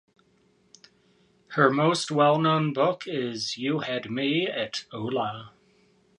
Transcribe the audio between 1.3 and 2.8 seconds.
Her most well known